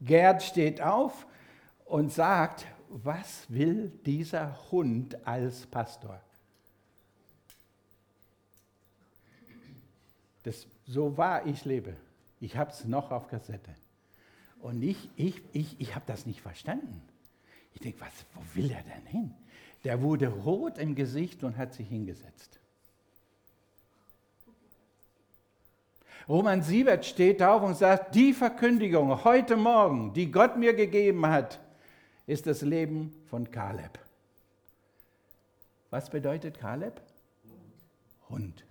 [0.00, 1.26] Gerd steht auf
[1.84, 6.20] und sagt, was will dieser Hund als Pastor?
[10.44, 11.94] Das so wahr ich lebe.
[12.40, 13.74] Ich habe es noch auf Kassette.
[14.60, 17.00] Und ich, ich, ich, ich habe das nicht verstanden.
[17.74, 19.34] Ich denke, was, wo will er denn hin?
[19.84, 22.58] Der wurde rot im Gesicht und hat sich hingesetzt.
[26.28, 31.60] Roman Siebert steht auf und sagt, die Verkündigung heute Morgen, die Gott mir gegeben hat,
[32.26, 33.98] ist das Leben von Kaleb.
[35.90, 37.00] Was bedeutet Kaleb?
[38.28, 38.67] Hund.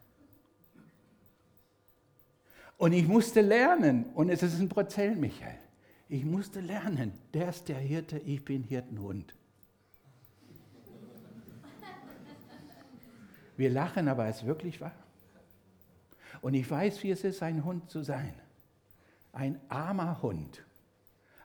[2.77, 5.57] Und ich musste lernen, und es ist ein Prozell, Michael.
[6.09, 9.33] Ich musste lernen, der ist der Hirte, ich bin Hirtenhund.
[13.57, 14.93] Wir lachen, aber es ist wirklich wahr.
[16.41, 18.33] Und ich weiß, wie es ist, ein Hund zu sein.
[19.33, 20.63] Ein armer Hund,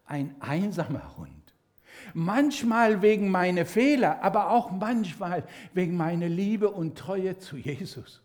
[0.05, 1.55] ein einsamer Hund.
[2.15, 8.22] Manchmal wegen meiner Fehler, aber auch manchmal wegen meiner Liebe und Treue zu Jesus.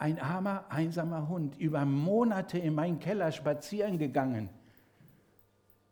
[0.00, 4.48] Ein armer, einsamer Hund, über Monate in meinen Keller spazieren gegangen,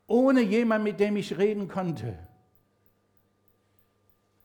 [0.06, 2.18] ohne jemand, mit dem ich reden konnte.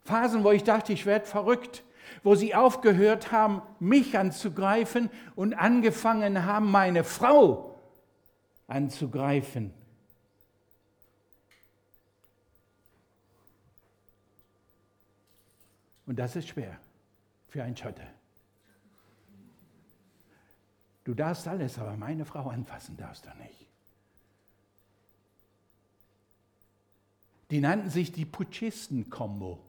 [0.03, 1.83] Phasen, wo ich dachte, ich werde verrückt,
[2.23, 7.79] wo sie aufgehört haben, mich anzugreifen und angefangen haben, meine Frau
[8.67, 9.73] anzugreifen.
[16.05, 16.77] Und das ist schwer
[17.47, 18.22] für einen Schotter.
[21.03, 23.67] Du darfst alles, aber meine Frau anfassen darfst du nicht.
[27.51, 29.59] Die nannten sich die Putschisten-Kombo.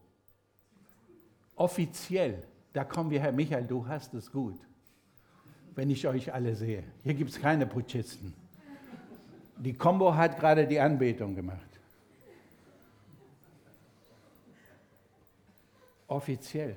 [1.56, 2.42] Offiziell.
[2.72, 4.58] Da kommen wir, Herr Michael, du hast es gut,
[5.74, 6.82] wenn ich euch alle sehe.
[7.02, 8.32] Hier gibt es keine Putschisten.
[9.56, 11.60] Die Kombo hat gerade die Anbetung gemacht.
[16.08, 16.76] Offiziell.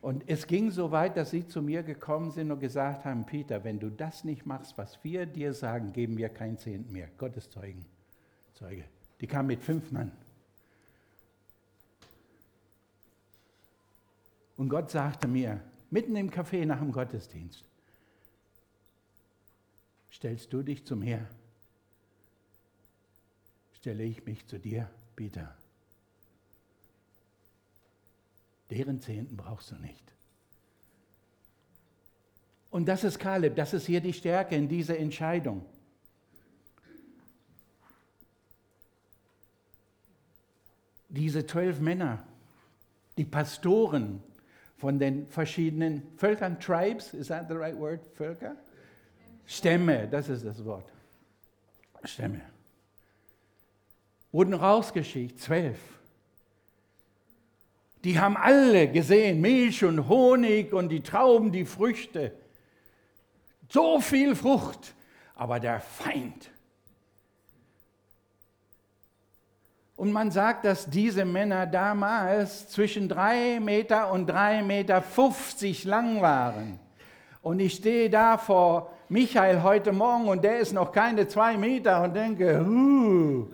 [0.00, 3.64] Und es ging so weit, dass sie zu mir gekommen sind und gesagt haben, Peter,
[3.64, 7.08] wenn du das nicht machst, was wir dir sagen, geben wir kein Zehnt mehr.
[7.18, 7.84] Gottes Zeugen.
[8.54, 8.84] Zeuge.
[9.20, 10.12] Die kamen mit fünf Mann.
[14.56, 17.64] Und Gott sagte mir, mitten im Café nach dem Gottesdienst,
[20.12, 21.26] stellst du dich zu mir,
[23.72, 24.90] stelle ich mich zu dir.
[25.14, 25.52] Peter.
[28.70, 30.04] Deren Zehnten brauchst du nicht.
[32.70, 35.64] Und das ist Kaleb, das ist hier die Stärke in dieser Entscheidung.
[41.08, 42.22] Diese zwölf Männer,
[43.16, 44.22] die Pastoren
[44.76, 48.00] von den verschiedenen Völkern, Tribes, is that the right word?
[48.14, 48.54] Völker?
[49.46, 50.92] Stämme, das ist das Wort.
[52.04, 52.42] Stämme.
[54.30, 55.97] Wurden rausgeschickt, zwölf.
[58.04, 62.32] Die haben alle gesehen, Milch und Honig und die Trauben, die Früchte.
[63.68, 64.94] So viel Frucht,
[65.34, 66.50] aber der Feind.
[69.96, 76.22] Und man sagt, dass diese Männer damals zwischen drei Meter und drei Meter 50 lang
[76.22, 76.78] waren.
[77.42, 82.02] Und ich stehe da vor Michael heute Morgen und der ist noch keine zwei Meter
[82.04, 83.46] und denke, huh,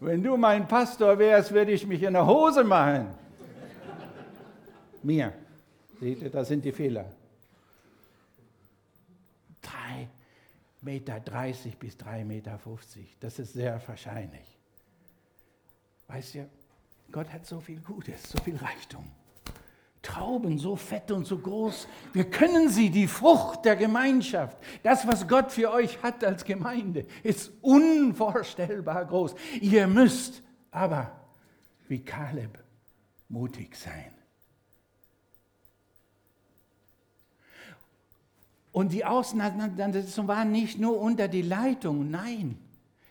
[0.00, 3.19] wenn du mein Pastor wärst, würde ich mich in der Hose machen.
[5.02, 5.32] Mir.
[6.00, 7.10] Seht ihr, das sind die Fehler.
[9.62, 10.06] 3,30
[10.82, 12.58] Meter 30 bis 3,50 Meter.
[12.58, 13.16] 50.
[13.20, 14.58] Das ist sehr wahrscheinlich.
[16.08, 16.48] Weißt du,
[17.12, 19.04] Gott hat so viel Gutes, so viel Reichtum.
[20.02, 21.86] Trauben so fett und so groß.
[22.14, 27.04] Wir können sie, die Frucht der Gemeinschaft, das, was Gott für euch hat als Gemeinde,
[27.22, 29.34] ist unvorstellbar groß.
[29.60, 31.12] Ihr müsst aber
[31.88, 32.58] wie Kaleb
[33.28, 34.19] mutig sein.
[38.80, 42.56] Und die Auseinandersetzung war nicht nur unter die Leitung, nein.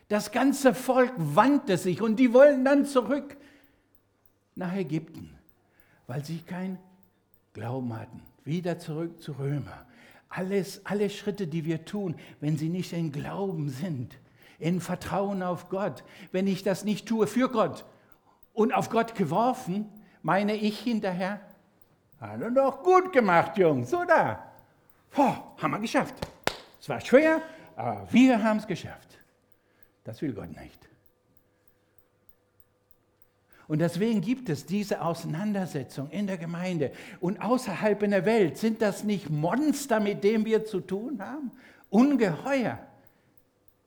[0.07, 3.37] Das ganze Volk wandte sich und die wollen dann zurück
[4.55, 5.29] nach Ägypten,
[6.07, 6.79] weil sie keinen
[7.53, 8.23] Glauben hatten.
[8.45, 9.85] Wieder zurück zu Römer.
[10.29, 14.17] Alles, alle Schritte, die wir tun, wenn sie nicht in Glauben sind,
[14.57, 17.85] in Vertrauen auf Gott, wenn ich das nicht tue für Gott
[18.55, 19.87] und auf Gott geworfen,
[20.23, 21.39] meine ich hinterher,
[22.19, 24.48] hat er doch gut gemacht, Jungs, oder?
[25.11, 26.15] Boah, haben wir geschafft.
[26.79, 27.41] Es war schwer,
[27.75, 29.17] aber wir haben es geschafft.
[30.03, 30.89] Das will Gott nicht.
[33.67, 38.57] Und deswegen gibt es diese Auseinandersetzung in der Gemeinde und außerhalb in der Welt.
[38.57, 41.51] Sind das nicht Monster, mit denen wir zu tun haben?
[41.91, 42.79] Ungeheuer.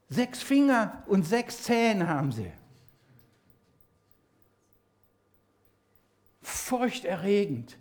[0.09, 2.53] Sechs Finger und sechs Zähne haben sie.
[6.43, 7.77] Furchterregend.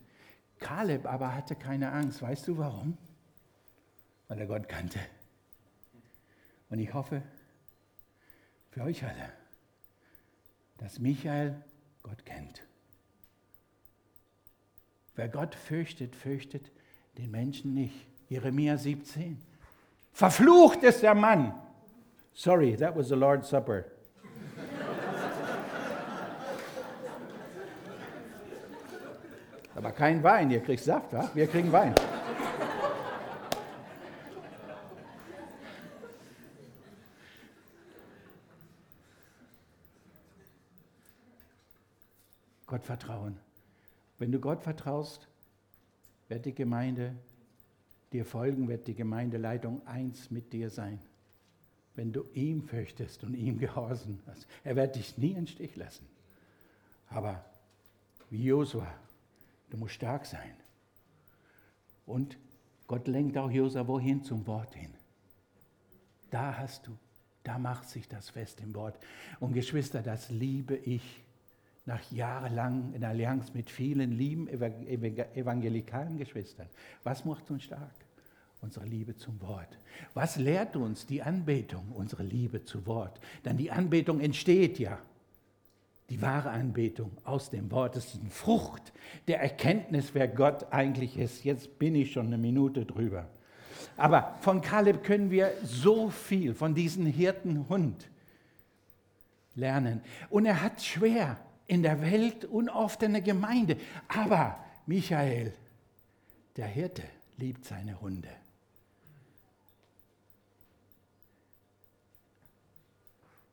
[0.57, 2.21] Kaleb aber hatte keine Angst.
[2.23, 2.97] Weißt du warum?
[4.31, 4.99] Weil er Gott kannte.
[6.69, 7.21] Und ich hoffe
[8.69, 9.29] für euch alle,
[10.77, 11.61] dass Michael
[12.01, 12.63] Gott kennt.
[15.15, 16.71] Wer Gott fürchtet, fürchtet
[17.17, 18.07] den Menschen nicht.
[18.29, 19.37] Jeremia 17.
[20.13, 21.53] Verflucht ist der Mann.
[22.31, 23.83] Sorry, that was the Lord's Supper.
[29.75, 31.29] Aber kein Wein, ihr kriegt Saft, wa?
[31.33, 31.93] wir kriegen Wein.
[42.81, 43.37] Gott vertrauen.
[44.17, 45.27] Wenn du Gott vertraust,
[46.29, 47.15] wird die Gemeinde
[48.11, 50.99] dir folgen, wird die Gemeindeleitung eins mit dir sein.
[51.93, 56.07] Wenn du ihm fürchtest und ihm gehorsam hast, er wird dich nie im Stich lassen.
[57.09, 57.45] Aber
[58.31, 58.87] wie Josua,
[59.69, 60.55] du musst stark sein.
[62.07, 62.35] Und
[62.87, 64.23] Gott lenkt auch Josua wohin?
[64.23, 64.93] Zum Wort hin.
[66.31, 66.97] Da hast du,
[67.43, 68.97] da macht sich das fest im Wort.
[69.39, 71.21] Und Geschwister, das liebe ich
[71.91, 76.67] nach jahrelang in Allianz mit vielen lieben evangelikalen Geschwistern.
[77.03, 77.95] Was macht uns stark?
[78.61, 79.77] Unsere Liebe zum Wort.
[80.13, 81.91] Was lehrt uns die Anbetung?
[81.93, 83.19] Unsere Liebe zu Wort.
[83.43, 84.99] Denn die Anbetung entsteht ja.
[86.09, 88.93] Die wahre Anbetung aus dem Wort ist eine Frucht
[89.27, 91.43] der Erkenntnis, wer Gott eigentlich ist.
[91.43, 93.27] Jetzt bin ich schon eine Minute drüber.
[93.97, 98.09] Aber von Kaleb können wir so viel von diesem Hirtenhund
[99.55, 100.01] lernen.
[100.29, 101.37] Und er hat schwer
[101.71, 103.77] in der Welt und oft der Gemeinde.
[104.09, 105.53] Aber Michael,
[106.57, 107.03] der Hirte,
[107.37, 108.27] liebt seine Hunde.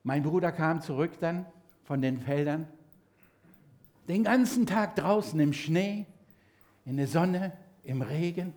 [0.03, 1.47] Mein Bruder kam zurück dann
[1.85, 2.67] von den Feldern,
[4.09, 6.05] den ganzen Tag draußen im Schnee,
[6.87, 7.53] in der Sonne,
[7.85, 8.53] im Regen.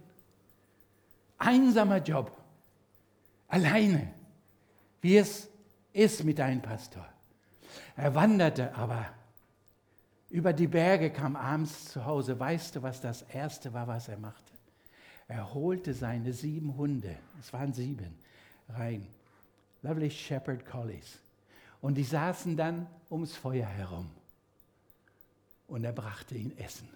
[1.37, 2.35] Einsamer Job,
[3.47, 4.11] alleine,
[5.01, 5.49] wie es
[5.93, 7.07] ist mit einem Pastor.
[7.95, 9.05] Er wanderte aber
[10.31, 12.39] über die Berge, kam abends zu Hause.
[12.39, 14.53] Weißt du, was das Erste war, was er machte?
[15.27, 18.17] Er holte seine sieben Hunde, es waren sieben,
[18.69, 19.07] rein.
[19.81, 21.19] Lovely Shepherd Collies.
[21.81, 24.09] Und die saßen dann ums Feuer herum.
[25.67, 26.87] Und er brachte ihnen Essen.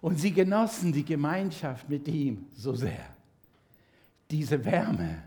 [0.00, 3.16] Und sie genossen die Gemeinschaft mit ihm so sehr.
[4.30, 5.22] Diese Wärme,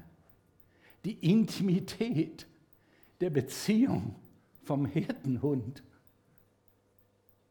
[1.03, 2.45] die Intimität
[3.25, 4.13] der Beziehung
[4.65, 5.81] vom Hirtenhund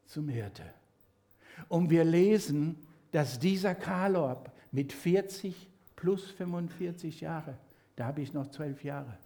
[0.05, 0.63] zum Hirte.
[1.67, 2.77] Und wir lesen,
[3.11, 5.67] dass dieser Kalorb mit 40
[5.97, 7.57] plus 45 Jahre,
[7.97, 9.17] da habe ich noch zwölf Jahre,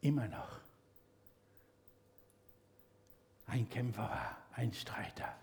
[0.00, 0.58] immer noch
[3.48, 5.36] ein Kämpfer war, ein Streiter.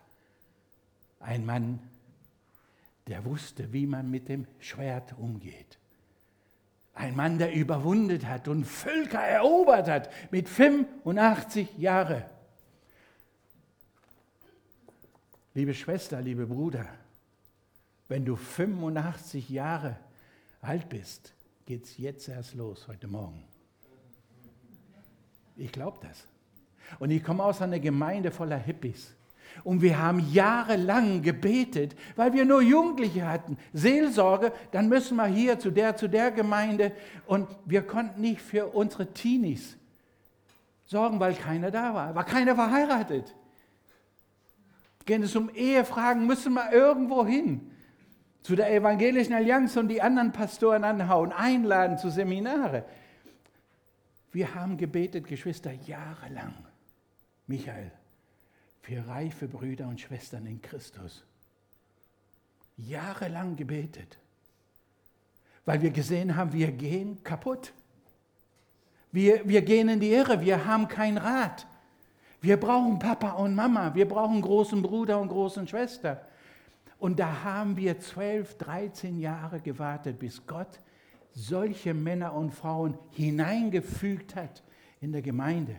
[1.19, 1.79] Ein Mann,
[3.05, 5.77] der wusste, wie man mit dem Schwert umgeht.
[6.93, 12.23] Ein Mann, der überwundet hat und Völker erobert hat mit 85 Jahren.
[15.53, 16.85] Liebe Schwester, liebe Bruder,
[18.07, 19.97] wenn du 85 Jahre
[20.61, 21.33] alt bist,
[21.65, 23.43] geht es jetzt erst los, heute Morgen.
[25.55, 26.27] Ich glaube das.
[26.99, 29.13] Und ich komme aus einer Gemeinde voller Hippies.
[29.63, 33.57] Und wir haben jahrelang gebetet, weil wir nur Jugendliche hatten.
[33.73, 36.91] Seelsorge, dann müssen wir hier zu der, zu der Gemeinde.
[37.27, 39.77] Und wir konnten nicht für unsere Teenies
[40.85, 42.15] sorgen, weil keiner da war.
[42.15, 43.35] War keiner verheiratet.
[45.05, 47.71] Gehen es um Ehefragen, müssen wir irgendwo hin.
[48.43, 52.85] Zu der Evangelischen Allianz und die anderen Pastoren anhauen, einladen zu Seminare.
[54.31, 56.53] Wir haben gebetet, Geschwister, jahrelang.
[57.47, 57.91] Michael,
[58.81, 61.23] für reife Brüder und Schwestern in Christus.
[62.77, 64.17] Jahrelang gebetet,
[65.65, 67.73] weil wir gesehen haben, wir gehen kaputt.
[69.11, 71.67] Wir, wir gehen in die Irre, wir haben kein Rat.
[72.39, 76.25] Wir brauchen Papa und Mama, wir brauchen großen Bruder und großen Schwester.
[76.97, 80.79] Und da haben wir 12, 13 Jahre gewartet, bis Gott
[81.33, 84.63] solche Männer und Frauen hineingefügt hat
[84.99, 85.75] in der Gemeinde.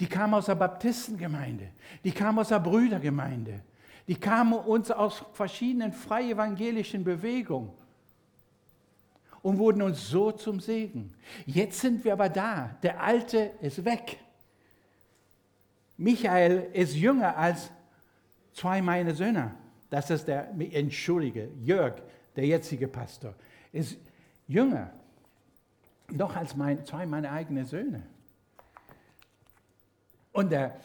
[0.00, 1.68] Die kamen aus der Baptistengemeinde,
[2.02, 3.60] die kamen aus der Brüdergemeinde,
[4.06, 7.70] die kamen uns aus verschiedenen freie evangelischen Bewegungen
[9.42, 11.14] und wurden uns so zum Segen.
[11.46, 14.18] Jetzt sind wir aber da, der Alte ist weg.
[15.96, 17.70] Michael ist jünger als
[18.52, 19.54] zwei meiner Söhne.
[19.90, 22.02] Das ist der, entschuldige, Jörg,
[22.34, 23.34] der jetzige Pastor,
[23.70, 23.96] ist
[24.48, 24.90] jünger,
[26.10, 28.02] noch als mein, zwei meiner eigenen Söhne.
[30.34, 30.76] Und der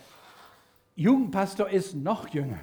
[0.96, 2.60] Jugendpastor ist noch jünger.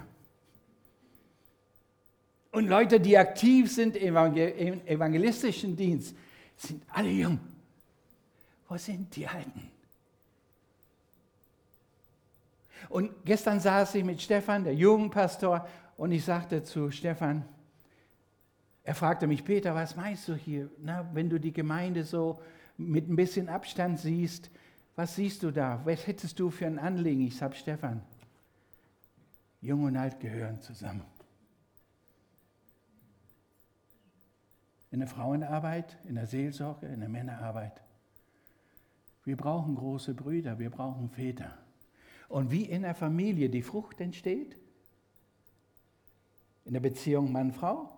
[2.53, 4.17] Und Leute, die aktiv sind im
[4.87, 6.17] evangelistischen Dienst,
[6.57, 7.41] sind alle jung.
[8.69, 9.71] Wo sind die Alten?
[12.89, 17.45] Und gestern saß ich mit Stefan, der Jugendpastor, und ich sagte zu Stefan,
[18.85, 22.41] er fragte mich, Peter, was meinst du hier, na, wenn du die Gemeinde so
[22.77, 24.51] mit ein bisschen Abstand siehst?
[24.97, 25.81] Was siehst du da?
[25.85, 27.21] Was hättest du für ein Anliegen?
[27.21, 28.03] Ich sage, Stefan,
[29.61, 31.05] Jung und Alt gehören zusammen.
[34.91, 37.83] In der Frauenarbeit, in der Seelsorge, in der Männerarbeit.
[39.25, 41.59] Wir brauchen große Brüder, wir brauchen Väter.
[42.29, 44.57] Und wie in der Familie die Frucht entsteht,
[46.65, 47.91] in der Beziehung Mann-Frau,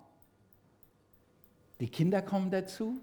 [1.78, 3.00] die Kinder kommen dazu,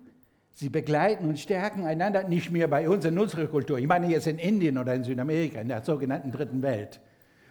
[0.56, 3.78] Sie begleiten und stärken einander, nicht mehr bei uns in unserer Kultur.
[3.78, 7.02] Ich meine jetzt in Indien oder in Südamerika, in der sogenannten Dritten Welt.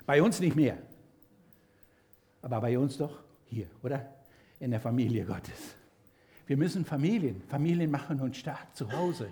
[0.06, 0.78] Bei uns nicht mehr.
[2.40, 4.06] Aber bei uns doch hier, oder?
[4.58, 5.76] In der Familie Gottes.
[6.46, 9.28] Wir müssen Familien, Familien machen uns stark zu Hause.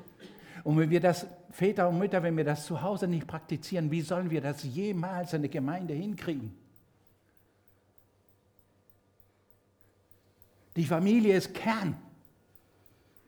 [0.65, 4.03] Und wenn wir das, Väter und Mütter, wenn wir das zu Hause nicht praktizieren, wie
[4.03, 6.55] sollen wir das jemals in der Gemeinde hinkriegen?
[10.77, 11.97] Die Familie ist Kern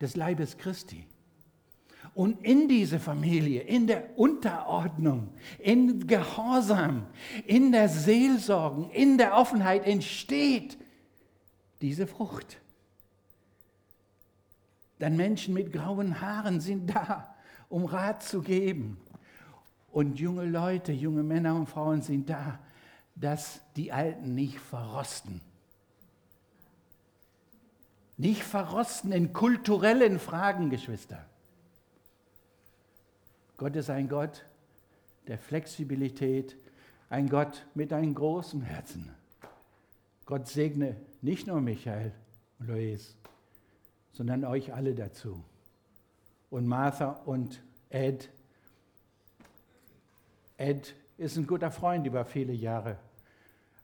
[0.05, 1.07] des Leibes Christi.
[2.14, 7.07] Und in diese Familie, in der Unterordnung, in Gehorsam,
[7.46, 10.76] in der Seelsorgen, in der Offenheit entsteht
[11.80, 12.59] diese Frucht.
[15.00, 17.34] Denn Menschen mit grauen Haaren sind da,
[17.70, 18.98] um Rat zu geben.
[19.90, 22.59] Und junge Leute, junge Männer und Frauen sind da,
[23.16, 25.40] dass die Alten nicht verrosten
[28.16, 31.24] nicht verrosten in kulturellen Fragen, Geschwister.
[33.56, 34.44] Gott ist ein Gott
[35.26, 36.56] der Flexibilität,
[37.08, 39.10] ein Gott mit einem großen Herzen.
[40.26, 42.12] Gott segne nicht nur Michael
[42.58, 43.16] und Lois,
[44.12, 45.42] sondern euch alle dazu.
[46.50, 48.30] Und Martha und Ed.
[50.56, 52.96] Ed ist ein guter Freund über viele Jahre.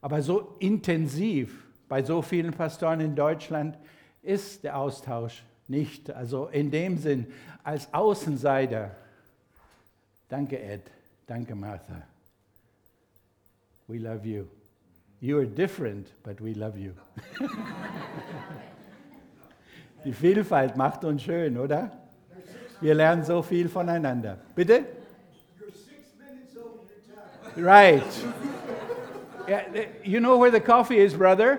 [0.00, 3.76] Aber so intensiv bei so vielen Pastoren in Deutschland
[4.22, 7.26] ist der Austausch nicht, also in dem Sinn,
[7.62, 8.90] als Außenseiter.
[10.28, 10.82] Danke, Ed.
[11.26, 12.02] Danke, Martha.
[13.86, 14.46] We love you.
[15.20, 16.92] You are different, but we love you.
[20.04, 21.90] Die Vielfalt macht uns schön, oder?
[22.80, 24.38] Wir lernen so viel voneinander.
[24.54, 24.86] Bitte?
[27.56, 28.02] Right.
[29.46, 29.62] Yeah,
[30.04, 31.58] you know where the coffee is, brother?